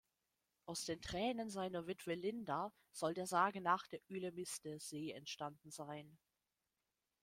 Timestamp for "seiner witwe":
1.51-2.15